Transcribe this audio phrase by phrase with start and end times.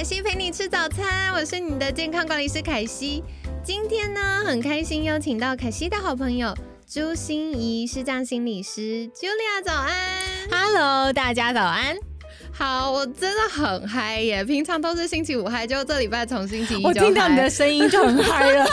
[0.00, 3.22] 凯西陪你吃早餐，我是你的健康管理师凯西。
[3.62, 6.56] 今天呢，很开心邀请到凯西的好朋友
[6.90, 9.94] 朱心怡，视障心理师，Julia 早安
[10.50, 11.94] ，Hello，大家早安。
[12.50, 14.42] 好，我真的很嗨耶！
[14.42, 18.66] 平常都是星期五嗨，就这礼拜从星期一我听到你的声音就很嗨了。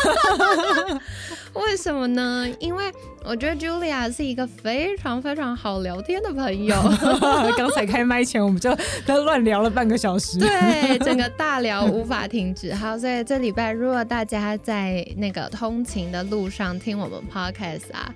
[1.57, 2.47] 为什么呢？
[2.59, 2.91] 因为
[3.23, 6.75] 我觉得 Julia 是一个非常非常好聊天的朋友。
[7.57, 10.39] 刚才开麦前，我们就在 乱聊了半个小时。
[10.39, 12.73] 对，整个大聊无法停止。
[12.73, 18.13] 好，所以这礼拜如果大家在那个通勤的路上听我们 Podcast 啊。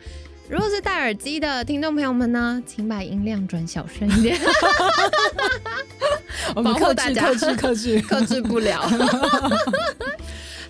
[0.49, 4.37] 如果是戴耳机的听众朋友们呢，请把音量转小声一点。
[6.53, 8.81] 我们克制、克制、克制、克制不了。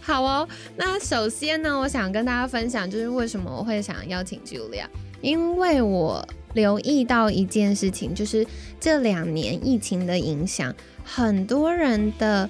[0.02, 4.86] 好哦，那首先呢，我想跟大家分享，就是为什么我会想邀请 Julia，
[5.22, 8.46] 因为我留意到一件事情，就是
[8.80, 12.50] 这两年疫情的影响，很多人的。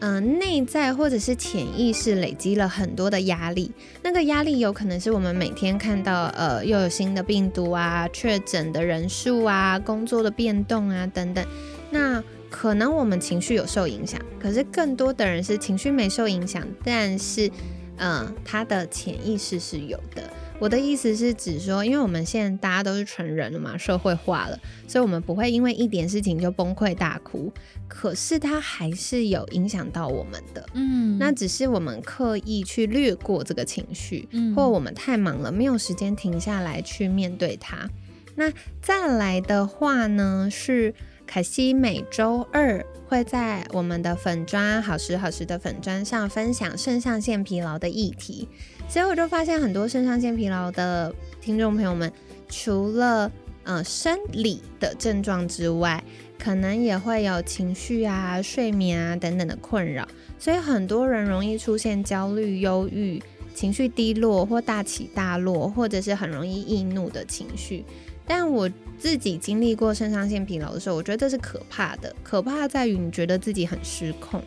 [0.00, 3.72] 嗯，内在或者是潜意识累积了很多的压力，
[4.02, 11.42] 那个压力有可能是我们每天看到，呃，又有新的病毒啊，确诊的人数啊，工作的变动啊等等，
[11.90, 12.22] 那
[12.54, 17.50] 可能我们情绪有受影响，可是更多的人是情绪没受影响，但是，
[17.96, 20.22] 嗯，他的潜意识是有的。
[20.60, 27.52] 我的意思是指说，因为我们现在大家都是成人了嘛，社会化了，所以我们不会因为一点事情就崩溃大哭。
[27.88, 37.90] 可是它还是有影响到我们的，嗯，那只是我们刻意去略过这个情绪，嗯，或我们太忙了，没有时间停下来去面对它。
[38.36, 40.94] 那再来的话呢，是
[41.26, 48.48] 凯西每周二会在我们的粉砖好时好时的粉砖上分享肾上腺疲劳的议题。
[48.88, 52.12] 所以我就发现很多肾上腺疲劳的听众朋友们，
[52.48, 53.30] 除了
[53.64, 56.02] 呃生理的症状之外，
[56.38, 60.06] 可能也会有情绪啊、睡眠啊等等的困扰。
[60.38, 63.20] 所以很多人容易出现焦虑、忧郁、
[63.54, 67.84] 情绪低落或大起大落，或者是很容易易怒的情绪。
[68.26, 72.14] 但我自己经历过肾上腺疲劳的时候，我觉得这是可怕的。
[72.22, 74.42] 可怕在于你觉得自己很失控。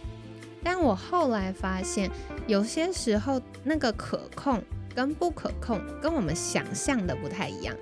[0.63, 2.09] 但我后来发现，
[2.47, 4.61] 有些时候那个可控
[4.95, 7.75] 跟不可控，跟我们想象的不太一样。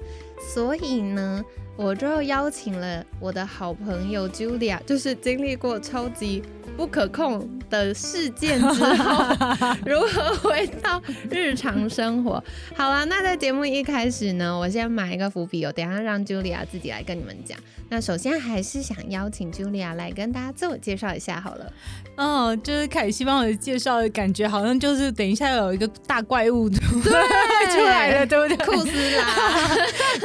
[0.54, 1.44] 所以呢，
[1.76, 6.44] 我就邀请了我的好朋友 Julia，就是经历过超级。
[6.78, 9.24] 不可控的事件之后，
[9.88, 11.02] 如何回到
[11.32, 12.44] 日常生活？
[12.76, 17.58] 好了，那在节目一开始呢，我先埋一个伏笔，哦等下让 Julia 自己来跟你们讲。
[17.88, 21.72] 那首先还是想邀请 Julia 来跟大家自我介绍一下好了。
[22.18, 26.78] 嗯，就是凯西帮我介绍的感觉，好像就是等一下有一个大怪物对
[27.74, 28.66] 出来了，对不对？
[28.66, 29.24] 库斯拉，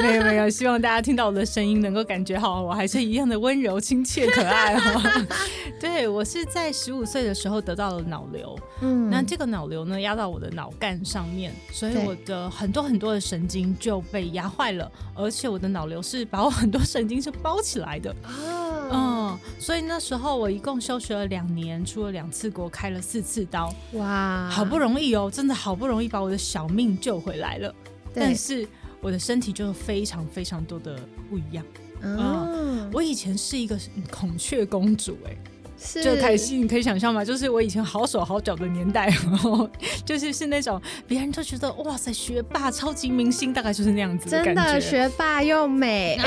[0.01, 5.25] 没有没有，希望大家听到我的声音能够感觉好，我还是一样的温柔、亲切、可爱哈。
[5.79, 6.41] 对我是。
[6.41, 18.09] 是在十五岁的时候得到了脑瘤，嗯，那这个脑瘤呢压到我的脑干上面，所以我的很多很多的神经就被压坏了，而且我的脑瘤是把我很多神经是包起来的。
[18.23, 27.75] 啊，嗯，所以那时候我一共休学了两年，出了两次国，开了四次刀，哇，好不容易哦，真的好不容易把我的小命救回来了，
[28.15, 28.67] 但是
[29.01, 31.65] 我的身体就非常非常多的不一样，
[32.01, 33.77] 嗯，我以前是一个
[34.11, 35.35] 孔雀公主，哎。
[36.03, 37.25] 就凯西，你可以想象吗？
[37.25, 39.69] 就是我以前好手好脚的年代，然 后
[40.05, 44.79] 就是是那种别人都觉得哇塞，学霸、超级明星，大概就是那样子的感觉。
[44.79, 46.17] 学霸又美，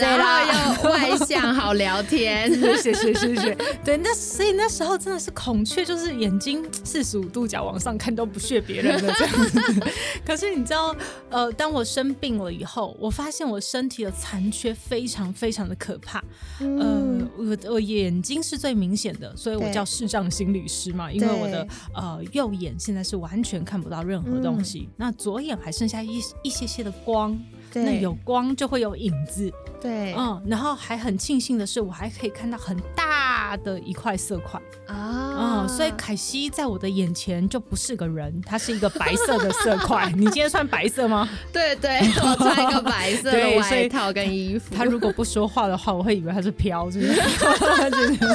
[0.00, 2.50] 然后 又外向，好聊天。
[2.78, 3.56] 谢谢谢谢。
[3.84, 9.82] 对，那所以那时候真的是孔雀，就是眼睛四十五度角往上看都不屑别人的这样子。
[10.24, 10.94] 可是你知道，
[11.30, 16.22] 呃，当我生病了以后，我发现我身体的残缺非常非常的可怕。
[16.60, 18.78] 嗯，我我眼睛是最。
[18.78, 27.36] 明显的，所以我叫视障心理师嘛，因为我的呃右眼现在是完全看不到任何东西，那左眼还剩下一一些些的光，
[27.74, 33.04] 那有光就会有影子，对，嗯，然后还很庆幸的是，我还可以看到很大
[33.48, 40.12] 大的一块色块啊，所以凯西在我的眼前就不是个人，他是一个白色的色块。
[40.16, 41.26] 你今天穿白色吗？
[41.50, 44.74] 对对， 我穿一个白色的外套跟衣服。
[44.74, 47.14] 他如果不说话的话，我会以为他是飘，就是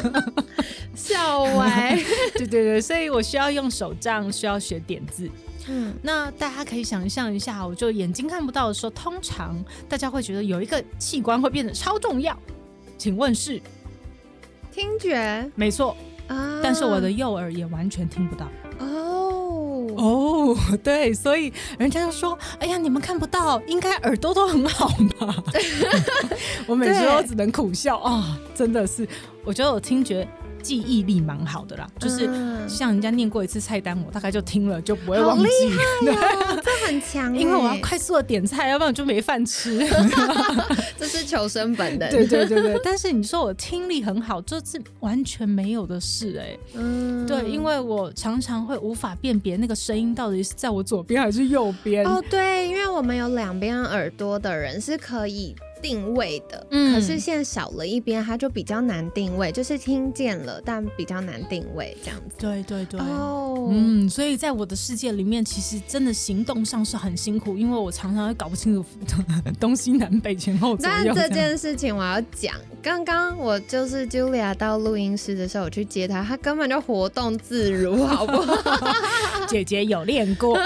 [0.95, 1.95] 笑歪。
[2.33, 5.29] 对对对，所以我需要用手杖，需要学点字。
[5.67, 12.35] 嗯，那大家可以想象一下，我就眼睛看不到的时候，通常大家会觉得有一个器官会变得超重要，
[12.97, 13.61] 请问是
[14.73, 15.49] 听觉？
[15.55, 15.95] 没错
[16.27, 18.49] 啊，但是我的右耳也完全听不到。
[18.79, 24.87] 哦哦，对，所以人家就说：“哎呀，你们看不到，应该耳朵都很好
[25.19, 25.43] 吧。
[26.65, 29.07] ”我每次都只能苦笑啊，真的是，
[29.45, 30.27] 我觉得我听觉。
[30.63, 32.25] 记忆力蛮好的啦，就是
[32.69, 35.45] 像人家念过一次菜单，我大概就听了就不会忘记。
[36.05, 36.13] 这
[36.87, 39.79] 很强，因为我要快速的点菜，要不然我就没饭吃。
[40.97, 42.09] 这是求生本能。
[42.09, 46.57] 对对对对，但是你说我听力很好，这是完全没有的事哎。
[46.75, 52.05] 嗯，对，因为我常常会无法辨别那个声音到底是在我左边还是右边。
[52.05, 55.55] 哦，对，因为我们有两边耳朵的人是可以。
[55.83, 62.35] 定位的，可是现在少了一边，它就比较难定位，就是听见了，但比较难定位这样子。
[62.39, 68.85] 对对对，哦，嗯，所以在我的世界里面，其实真的行动上是很辛苦，因为我常常会搞不清楚
[69.59, 71.13] 东西南北前后左右。
[71.13, 78.55] 那这件事情我要讲，刚刚我就是 Julia 到录音室的时候，我去接她，她根本就活动自如，好不好？
[79.49, 80.57] 姐姐有练过，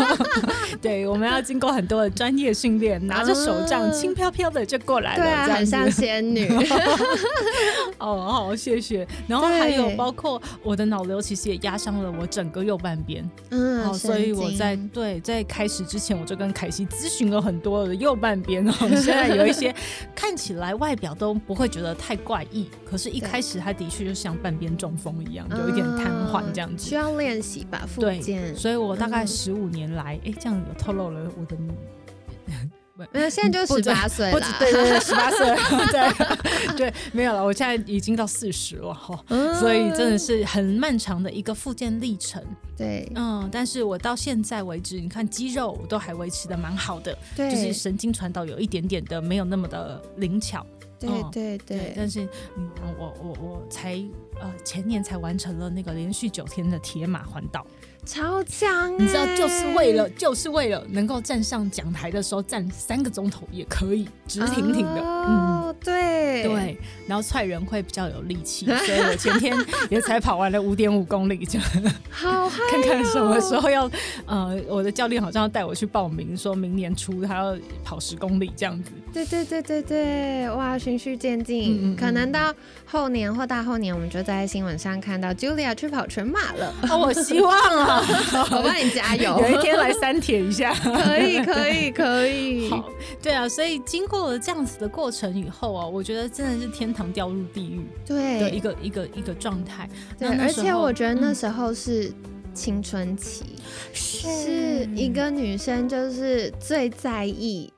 [0.80, 4.30] 对，我们要经过很多的专业训练，拿着手杖轻飘。
[4.37, 6.48] 飘的就过来了，对，很像仙女。
[7.98, 9.06] 哦，好，谢谢。
[9.26, 13.28] 然后还有包括我的脑瘤，其实也压伤了我整个右半边。
[13.50, 18.72] 嗯，好，所以我在对在开始之前，我就跟凯西咨询了很多的右半边哦。
[19.02, 19.74] 现在有一些
[20.14, 26.88] 看起来外表都不会觉得太怪异，可是一开始它的确就像半边中风一样，有一点瘫痪这样子。
[26.88, 27.86] 需要练习吧？
[27.98, 28.22] 对，
[28.54, 31.56] 所以我大概十五年来，哎，这样有透露了我的。
[33.12, 34.40] 没有，现在就十八岁了。
[34.58, 35.46] 对对对，十八岁。
[35.92, 37.44] 对对，没有了。
[37.44, 39.22] 我现在已经到四十了哈，
[39.58, 42.42] 所以真的是很漫长的一个复健历程。
[42.76, 50.64] 对，嗯，但是我到现在为止，你看肌肉都还维持的蛮好的，就是神经传导有一点点的没有那么的灵巧。
[51.00, 52.68] 对对对，但是嗯，
[52.98, 53.94] 我我我才
[54.40, 57.64] 呃前年才完成了那个连续九天的铁马环岛。
[58.08, 58.90] 超强！
[58.98, 65.00] 你知道，就是为了，就是为了能够站上讲台的时候站三个钟头也可以直挺挺的。
[65.02, 69.54] 哦，对对，然后踹人会比较有力气，所以我前天
[69.90, 71.60] 也才跑完了五点五公里，就
[72.10, 73.88] 好看看什么时候要
[74.24, 78.90] 呃，我的教练好像要带我去报名，说明年初他要跑十公里这样子。
[79.12, 82.54] 对对对对对，哇，循序渐进，可能到
[82.86, 86.72] 后年或大后年，我们就在新闻上看到 Julia 去跑全马了。
[86.88, 87.97] 哦我希望啊。
[88.50, 92.68] 我帮你加油， 有一天来三铁一下，可以可以可以。
[92.70, 92.88] 好，
[93.22, 99.88] 对啊，所以经过了这样子的过程以后啊，我觉得真的是天堂掉入地狱对的一个一个一个状态。
[100.18, 102.12] 对，而且我觉得那时候是
[102.54, 103.44] 青春期，
[103.92, 107.72] 是一个女生就是最在意。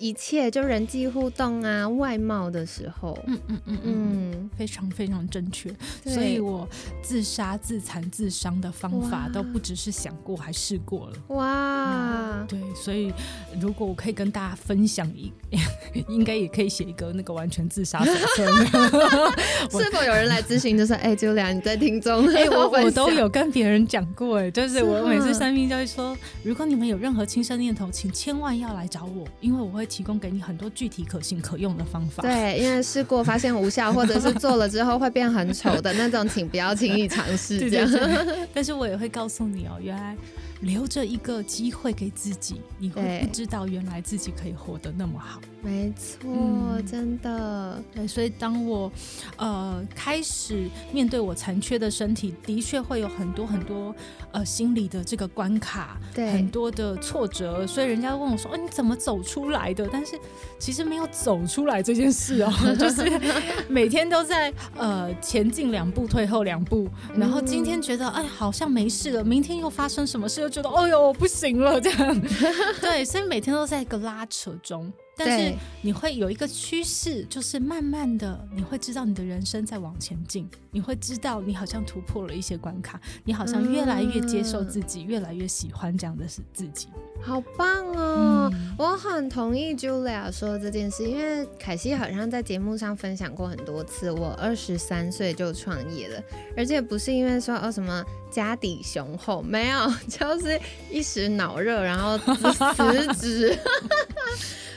[0.00, 5.70] 一切就人际互动啊，外貌的时候，嗯嗯嗯嗯，非常非常正确。
[6.06, 6.66] 所以我
[7.02, 11.16] 自杀、自残、自伤的方法都不只是想过，还试过了。
[11.28, 13.12] 哇，对，所以
[13.60, 15.30] 如果我可以跟大家分享一，
[16.08, 18.50] 应该也可以写一个那个完全自杀手册。
[19.78, 29.89] 是否有人来咨询，就说：“哎，Julia，你在听中？”哎，我我都有跟别人讲过，哎，就是我每次生命就会说，如果你们有任何轻生念头，请千万要来找我，因为我会。
[29.90, 32.22] 提供给你很多具体可行可用的方法。
[32.22, 37.58] 对，因为试过发现无效，或者是做了之后会变很丑的那种，请不要轻易尝试。
[37.68, 37.90] 这样，
[38.54, 40.16] 但是我也会告诉你哦，原来。
[40.60, 45.40] 留着一个机会给自己，你会不知道原来自己可以活得那么好。
[45.62, 47.82] 没错，真的。
[47.94, 48.90] 对，所以当我
[49.36, 53.94] 呃开始面对我残缺的身体，的确会有很多很多
[54.32, 57.66] 呃心理的这个关卡，对，很多的挫折。
[57.66, 60.18] 所以人家问我说：“哦，你怎么走出来的？”但是
[60.58, 63.20] 其实没有走出来这件事哦， 就是
[63.68, 70.49] 每天都在呃前进两步，退后两步，然后今天觉得哎好像没事了，明天又发生什么事？
[70.50, 72.20] 觉得哦呦不行了，这样
[72.80, 74.92] 对，所以每天都在一个拉扯中。
[75.22, 86.88] 但是你会有一个趋势，就是慢慢的你会知道你的人生在往前进，你会知道你好像突破了一些关卡，你好像越来越接受自己，越来越喜欢这样的是自己。
[87.22, 88.50] 好棒哦！
[88.78, 96.22] 我很同意 Julia 说这件事，因为凯西好像在节目上分享过很多次，我二十三岁就创业了，
[96.56, 100.58] 而且不是因为说哦什么家底雄厚，没有，就是
[100.90, 103.58] 一时脑热，然后辞 职。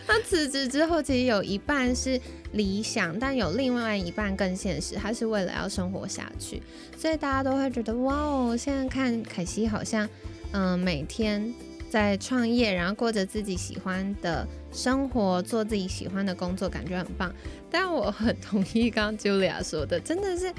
[0.08, 2.20] 那辞职之后，其实有一半是
[2.52, 6.62] 理想，但有另外一半更现实，他是为了要生活下去，
[6.98, 10.08] 所以大家都会觉得哇哦，现在看凯西好像
[10.52, 11.54] 嗯每天。
[11.90, 17.32] 在创业，然后过着自己喜欢的生活，做自己喜欢的工作，感觉很棒。
[17.70, 20.52] 但我很同意刚刚 Julia 说的，真的是，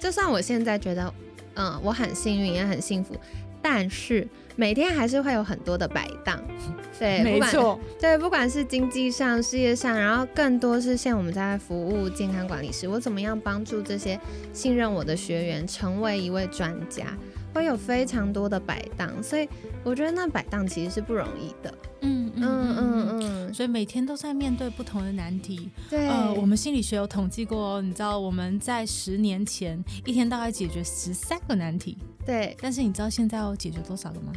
[0.00, 1.12] 就算我现在觉得，
[1.52, 3.14] 嗯，我很幸运，也很幸福，
[3.62, 4.26] 但是
[4.56, 6.42] 每天还是会有很多的摆荡。
[6.98, 14.20] 对，没错， 对，不管是经济上、事业上，然后更多是像我们在服务健康管理师，我怎么样帮助这些
[14.52, 17.06] 信任我的学员成为一位专家。
[17.52, 19.48] 会有非常多的摆档，所以
[19.82, 21.74] 我觉得那摆档其实是不容易的。
[22.02, 25.68] 嗯嗯嗯嗯，所以每天都在面对不同的难题。
[25.90, 31.98] 对，呃，我们心理学有统计过，哦你知道我们在十年前一天大概解决十三个难题。
[32.24, 34.32] 对，但是你知道现在要解决多少个吗？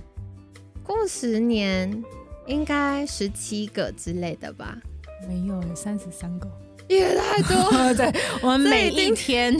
[0.84, 2.04] 过十年
[2.48, 4.78] 应该十七个之类的吧？
[5.30, 6.50] 没有，三十三个。
[6.88, 9.56] 也太多， 对我们每一天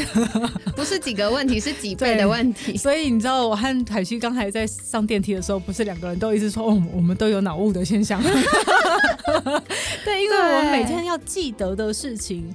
[0.76, 2.78] 不是几个问题，是几倍的问题。
[2.78, 8.22] 所以你知道，我和海西刚才在上电梯的时候，不是两个人都一直说，哦，我们都有脑雾的现象。
[10.04, 12.54] 对，因为我们每天要记得的事情，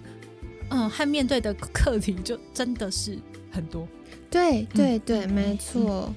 [0.70, 3.18] 嗯，和面对的课题，就真的是
[3.50, 3.88] 很多。
[4.30, 6.14] 对对对，没错。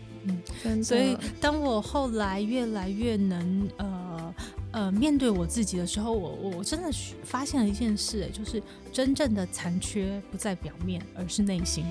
[0.65, 4.10] 嗯，所以当我后来越来越能呃。
[4.71, 6.89] 呃，面对我自己的时候，我我真的
[7.25, 11.85] 发现了一件事，就是真正的残缺不在表面，而是内心。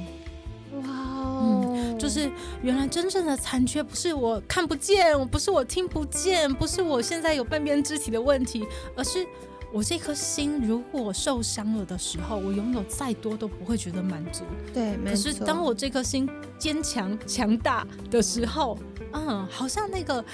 [0.83, 2.31] 哇哦，就是
[2.63, 9.27] 原来真正的残缺不是我看不见，不是我听不见，不是我现在有半边肢体的问题，而是
[9.75, 14.45] 我这颗心如果受伤了的时候，我拥有再多都不会觉得满足。
[14.73, 18.79] 对，可是当我这颗心坚强强大的时候，
[19.13, 20.25] 嗯，好像那个。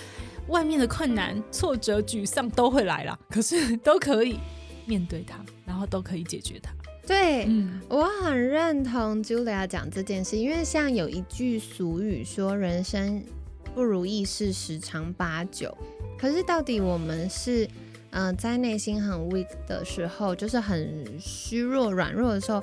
[0.48, 4.38] 外面的困难、挫折、沮丧都会来了，可是都可以
[4.84, 6.70] 面对它，然后都可以解决它。
[7.06, 7.48] 对，
[7.88, 13.22] 我很认同 Julia 讲这件事，因为像有一句俗语说：“人生
[13.74, 15.76] 不如意事十常八九。”
[16.18, 17.68] 可是到底我们是
[18.18, 22.62] 嗯，在内心很 weak 的时候，就是很虚弱、软弱的时候。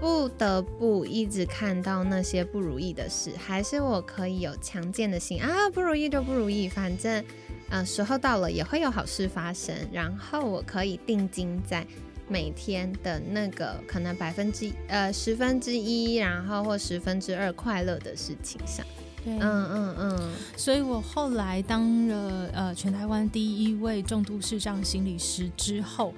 [0.00, 5.70] 不得不一直看到那些不如意的事，还是我可以有强健的心啊？
[5.70, 7.24] 不如意就不如意，反正，
[7.70, 9.74] 呃，时候到了也会有好事发生。
[9.92, 11.86] 然后我可以定睛在
[12.28, 18.84] 每天的那个可能百分之呃十分之一，然后或十分之二快乐的事情上。
[19.24, 20.30] 对，嗯嗯嗯。
[20.56, 26.12] 所以我后来当了呃全台湾第一位重度视障心理师之后。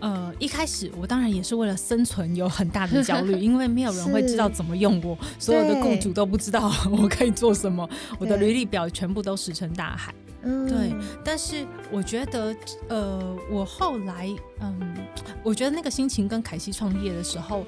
[0.00, 7.88] 呃，一开始我当然也是为了生存有很大的焦虑， 因为没有人会知道怎么用我，所有的雇主都不知道我可以做什么，
[8.18, 10.12] 我的履历表全部都石沉大海。
[10.42, 10.92] 对，
[11.24, 12.52] 但是我觉得，
[12.88, 14.28] 呃，我后来，
[14.60, 14.96] 嗯，
[15.44, 17.64] 我觉得那个心情跟凯西创业的时候。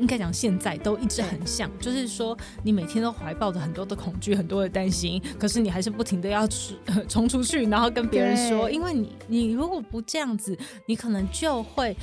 [0.00, 6.74] 应该讲现在都一直很像，就是说你每天都怀抱着很多的恐惧、很多的担心，可是你还是不停的要出
[7.06, 11.94] 冲出去，然后跟别人说，因为你你如果不这样子，你可能就会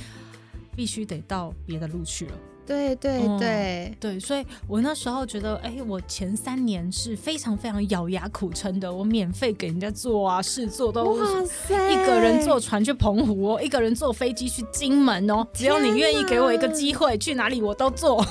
[0.76, 2.32] 必须得到别的路去了。
[2.68, 18.22] 对对对对，所以我那时候觉得，哎，我前三年是非常非常咬牙苦撑的，我免费给人家做啊，试做都一个人坐船去澎湖哦，一个人坐飞机去金门哦，只要你愿意给我一个机会，去哪里我都做。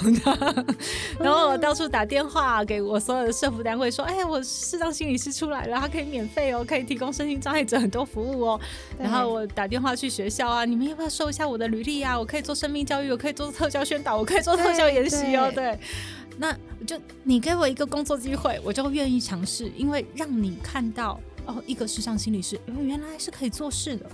[1.20, 8.60] 然后我到处打电话给我所有的社服单位说，哎，我视障心理师出来了，他可以免费哦，可以提供身心障碍者很多服务哦。
[9.00, 12.20] 然后我打电话去学校啊，你们要不要收一下我的履历啊？
[12.20, 14.27] 我可以做生命教育，我可以做特教宣导。
[14.28, 15.80] 可以做特效研习哦，对，
[16.38, 16.56] 那
[16.86, 24.06] 就你给我一个工作机会，我就愿意尝试，因为让你看到哦，一个时尚心理师原来是可以做事的。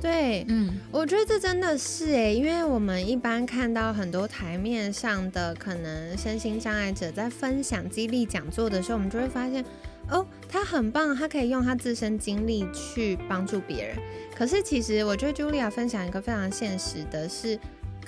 [0.00, 9.64] 对，嗯，我觉得这真的是哎，因为我们一般看到很多台面上的可能身心障碍者在分享激励讲座的时候，我们就会发现
[10.08, 13.96] 哦，他很棒，他可以用他自身经历去帮助别人。
[14.34, 17.58] 可是其实我觉得 Julia 分享一个非常现实的是。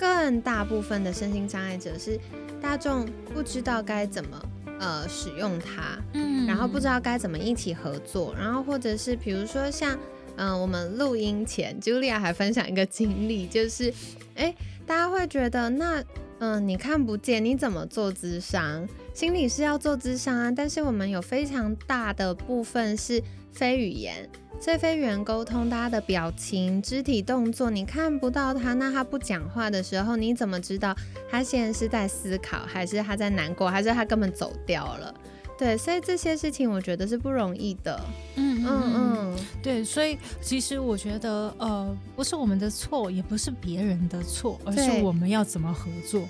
[0.01, 2.19] 更大部分的身心障碍者是
[2.59, 4.41] 大众不知道该怎么
[4.79, 9.95] 呃使用它，嗯，然后不知道该怎么一起合作，然后或者是比如说像
[10.37, 13.93] 嗯我们录音前，Julia 还分享一个经历，就是
[14.33, 14.55] 哎
[14.87, 16.03] 大家会觉得那
[16.39, 18.87] 嗯你看不见你怎么做智商？
[19.13, 24.27] 心理是要做智商啊，但是我们有非常大的部分是非语言。
[24.59, 30.95] 所以非语言沟通，大家的表情、肢体动作，你看不到他，那他不讲话的时候，你怎么知道
[31.31, 35.11] 他现在是在思考，还是他在难过，还是他根本走掉了？
[35.57, 37.99] 对，所以这些事情我觉得是不容易的。
[38.35, 46.21] 嗯嗯嗯，对，所以其实我觉得，呃，不是我们的错，也不是别人的错，而是我们要怎么合作。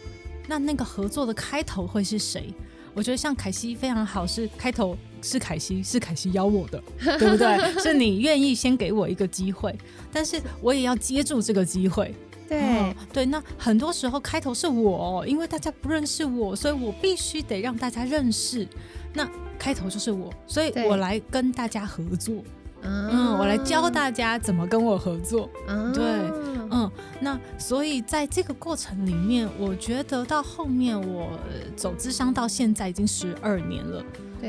[0.47, 2.53] 那那个合作的开头会是谁？
[2.93, 6.81] 我觉得像凯西非常好，是开头是凯西，是凯西邀我的，
[7.17, 7.81] 对不对？
[7.81, 9.75] 是你愿意先给我一个机会，
[10.11, 12.13] 但是我也要接住这个机会。
[12.49, 18.67] 对对，那很多时候开头是我，因为大家不认识我，所以我必须得让大家认识。
[19.13, 19.25] 那
[19.57, 22.43] 开头就是我，所以我来跟大家合作，
[22.81, 26.03] 嗯，我来教大家怎么跟我合作，嗯对，
[26.71, 31.37] 嗯，那所以在这个过程里面，我觉得到后面我
[31.75, 34.03] 走智商到现在已经十二年了。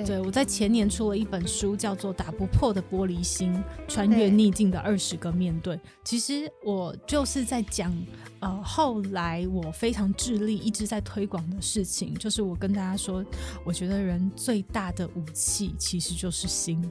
[0.07, 5.77] 对，我在前年出了一本书，叫做《打不破的玻璃心：穿越逆境的二十个面对》。
[6.03, 7.95] 其实我就是在讲，
[8.41, 13.23] 呃，后来我非常致力一直在推广的事情，就是我跟大家说，
[13.67, 16.91] 我觉得人最大的武器其实就是心。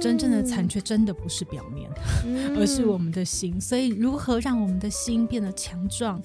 [0.00, 1.88] 真正的残缺真的不是表面，
[2.58, 3.60] 而是我们的心。
[3.60, 6.20] 所以，如何让我们的心变得强壮，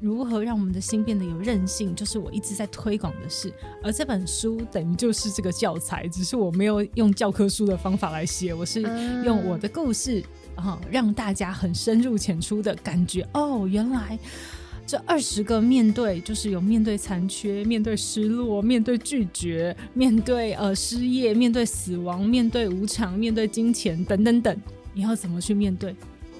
[0.00, 3.52] 如何让我们的心变得有韧性，就是我一直在推广的事。
[3.82, 8.82] 而这本书等于就是这个教材，只是我没有用教科书的方法来写，我是
[9.24, 10.22] 用我的故事
[10.56, 13.26] 啊，让大家很深入浅出的感觉。
[13.32, 14.18] 哦，原来。
[14.90, 24.56] 这二十个面对，就是有面对残缺、面对失落、面对拒绝、面对呃失业、面对死亡、面对无常、面对金钱等等等，
[24.92, 25.94] 你要怎么去面对？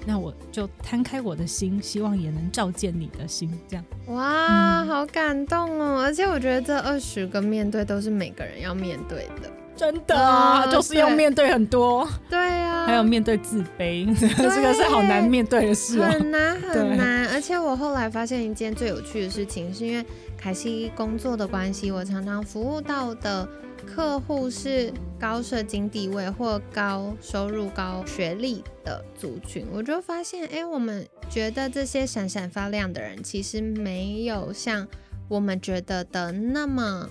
[0.05, 3.85] 那我就摊开我的心，希望也能照见你的心，这样。
[4.07, 6.01] 哇，好感动哦！
[6.01, 9.49] 而且我觉得这二十个面对都是每个人要面对的。
[9.75, 17.27] 真的啊，就是要面对很多，对啊，还有面对自卑， 这个是好难面对的事，很难很难。
[17.29, 20.05] 而且我后来发现一件最有趣的事情，是因为
[20.37, 23.47] 凯西工作的关系，我常常服务到的
[23.85, 34.87] 客户是高社经地位或高收入、高学历的族群，我就发现，哎，我们觉得这些闪闪发亮的人，其实没有像
[35.27, 37.09] 我们觉得的那么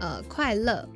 [0.00, 0.86] 呃快乐。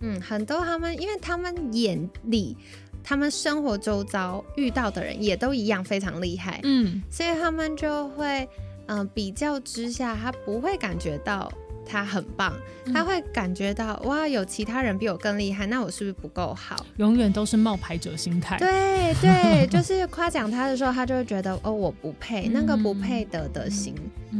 [0.00, 2.56] 嗯，很多他们，因为他们眼里，
[3.04, 8.48] 他们生活周遭遇到的人也都一样非常厉害，嗯，所以他们就会，
[8.86, 11.52] 嗯，比较之下，他不会感觉到
[11.86, 12.52] 他很棒，
[12.94, 16.76] 他会感觉到哇，有其他人比我更厉害，那我是不是不够好？
[16.96, 18.58] 永远都是冒牌者心态。
[18.58, 23.94] 对对，就 是夸奖他的时候，他就会觉得哦，我不配，那个不配得的心。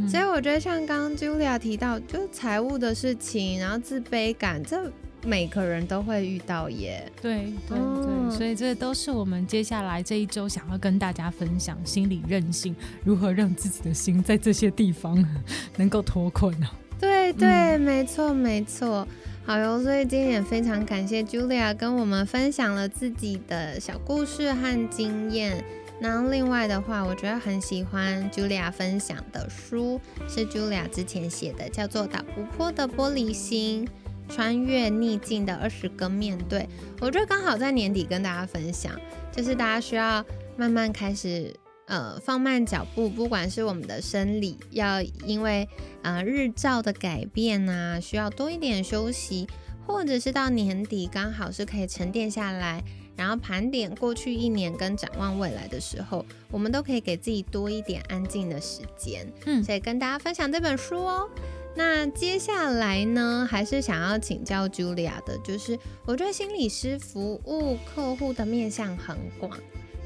[0.09, 4.91] 所以我觉得像刚刚 Julia 提到，就是财务的事情，然后自卑感这。
[5.23, 15.23] 每个人都会遇到耶，对对对，所以这都是我们接下来这一周想要跟大家分享心理韧性，如何让自己的心在这些地方
[15.77, 16.67] 能够脱困呢？
[16.99, 19.07] 对对，没错没错，
[19.45, 19.81] 好哟。
[19.81, 25.63] 所以今天也非常感谢 Julia 跟我们分享了自己的小故事和经验。
[25.99, 33.85] 然后另外的话，我觉得很喜欢 Julia 分享的书，是 Julia 之前写的，叫做《打不破的玻璃心》。
[34.33, 36.67] 穿越逆境的二十个面对，
[36.99, 38.99] 我觉得刚好在年底跟大家分享，
[39.31, 40.23] 就是大家需要
[40.57, 41.53] 慢慢开始
[41.87, 45.67] 呃放慢脚步，不管是我们的生理要因为
[46.01, 49.47] 呃日照的改变啊，需要多一点休息，
[49.85, 52.83] 或者是到年底刚好是可以沉淀下来，
[53.17, 59.31] 然后盘点过去一年跟展望未来的时候，我们都可以给自己多一点安静的时间。
[59.45, 61.29] 嗯，所以跟大家分享这本书哦。
[61.73, 69.57] 那接下来呢，还是想要请教 Julia 的，就是我觉得心理师服务客户的面向很广。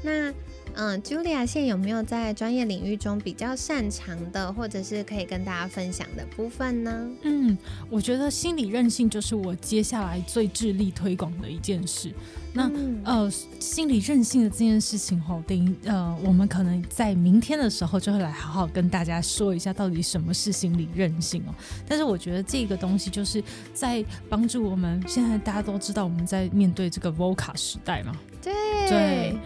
[0.02, 0.32] 那
[0.78, 7.08] 嗯，Julia 现有没有在专业领域中比较擅长的，或者是可以跟大家分享的部分呢？
[7.22, 7.56] 嗯，
[7.88, 12.12] 我觉得心理韧性就是我接下来最致力推广的一件事。
[12.52, 12.70] 那
[13.04, 21.54] 呃，心理韧性的这件事情吼，等于呃，我们可能在明天的时候就会来好好跟大家说一下，到底什么是心理韧性哦。
[21.86, 25.02] 但是我觉得这个东西就是在帮助我们。
[25.06, 28.52] 现在大家都知道我们在面对这个 VOCA 时代嘛，对
[28.88, 29.36] 对。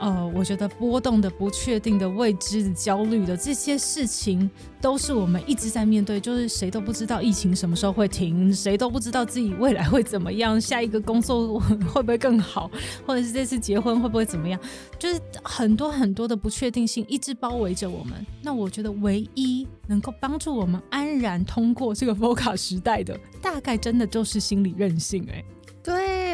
[0.00, 6.18] 呃，我觉得波动的、不确定的、未知的、焦虑的这些事情，都是我们一直在面对。
[6.18, 12.70] 就是谁都不知道疫情什么时候会停，谁都不知道自己未来会怎么样，下一个工作会不会更好，
[13.06, 14.58] 或者是这次结婚会不会怎么样，
[14.98, 18.26] 就是很多很多的不确定性一直包围着我们。
[18.42, 25.26] 那我觉得唯一能够帮助我们安然通过这个 VOCA 时代的，大概真的就是心理韧性。
[25.30, 25.44] 哎，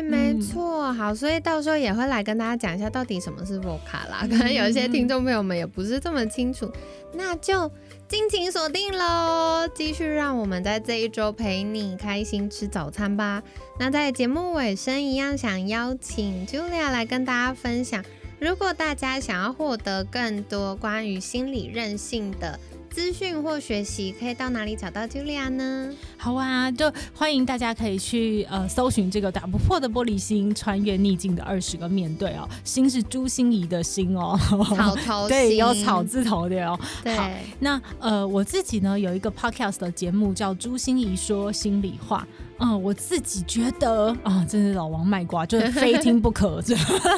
[0.01, 0.09] 对。
[0.09, 0.93] 没错。
[0.93, 4.21] 好，所以到时候也会来跟大家讲一下到底什么是 VOCA 啦。
[4.23, 6.71] 可能有一些听众朋友们也不是这么清楚，
[7.13, 7.71] 那就
[8.09, 9.69] 敬请锁定喽。
[9.75, 13.43] 继续让我们在这一周陪你开心吃早餐吧。
[13.79, 18.05] 那在节目尾声一样，想邀请 Julia 来跟大家分享，
[18.39, 22.59] 如果大家想要获得更多关于心理韧性的。
[22.97, 25.93] 资讯或学习可以到哪里找到 Julia 呢？
[26.17, 32.49] 好啊，就欢迎大家可以去呃搜寻这个打不破的玻璃心，穿越逆境的二十个面对哦。
[32.65, 34.35] 心是朱心怡的心哦，
[34.75, 36.81] 草头 对，有草字头的哦。
[37.05, 37.15] 对，
[37.61, 42.27] 那呃我自己呢有一个 podcast 的节目叫朱心怡说心里话。
[42.59, 46.75] 嗯，我自己觉得啊，真是老王卖瓜，就是 非听不可，这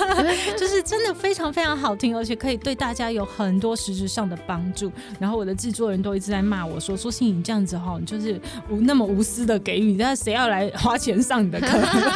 [0.59, 4.90] 就是真的非常非常好听，而且可以对大家有很多实质上的帮助。
[5.20, 11.66] 然后我的制作人都一直在骂我说：“说心你这样子哈，你就是无那么无私的给予，那谁要来花钱上你的课？”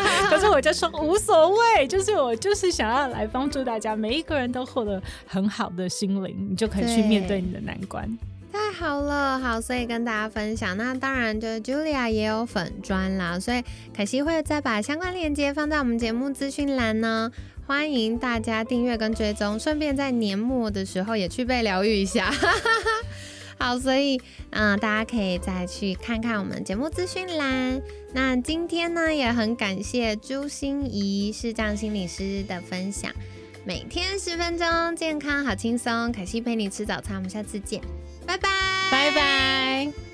[0.28, 8.18] 可是我就说无所谓，就是我就是想要来帮助大家，每一个人都获得很好的心灵，你就可以去面对你的难关。
[8.72, 10.76] 好了，好，所以跟大家分享。
[10.76, 13.62] 那当然，就是 Julia 也有粉砖啦，所以
[13.96, 17.30] 可惜会再把相关链接放在我们节目资讯栏呢。
[17.64, 22.32] 欢迎大家订阅跟追踪，顺便在年末的时候也去被疗愈一下。
[23.58, 27.80] 好，所以嗯，大家可以再去看看我们节目资讯栏。
[28.12, 33.12] 那今天呢，也很感谢朱心怡视障心理师的分享。
[33.64, 36.10] 每天十分钟，健康好轻松。
[36.10, 37.80] 凯西陪你吃早餐，我们下次见。
[38.26, 38.48] 拜拜。
[38.90, 40.11] 拜拜。